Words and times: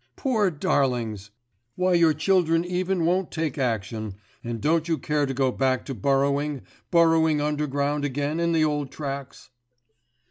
Poor 0.15 0.49
darlings! 0.49 1.29
why 1.75 1.93
your 1.93 2.11
children 2.11 2.65
even 2.65 3.05
won't 3.05 3.29
take 3.31 3.59
action; 3.59 4.15
and 4.43 4.59
don't 4.59 4.87
you 4.87 4.97
care 4.97 5.27
to 5.27 5.33
go 5.35 5.51
back 5.51 5.85
to 5.85 5.93
burrowing, 5.93 6.63
burrowing 6.89 7.39
underground 7.39 8.03
again 8.03 8.39
in 8.39 8.51
the 8.51 8.65
old 8.65 8.89
tracks? 8.91 9.51